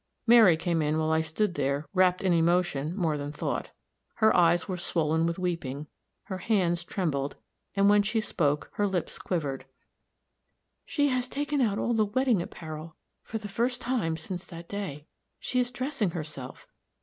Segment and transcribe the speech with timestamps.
[0.25, 3.69] Mary came in while I stood there wrapped in emotion more than thought.
[4.15, 5.85] Her eyes were swollen with weeping,
[6.23, 7.35] her hands trembled,
[7.75, 9.65] and when she spoke, her lips quivered:
[10.87, 15.05] "She has taken out all the wedding apparel, for the first time since that day.
[15.39, 16.65] She is dressing herself.